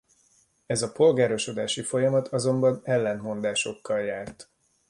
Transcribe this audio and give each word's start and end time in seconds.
Ez 0.65 0.81
a 0.81 0.91
polgárosodási 0.91 1.81
folyamat 1.81 2.27
azonban 2.27 2.81
ellentmondásokkal 2.83 3.99
járt. 3.99 4.49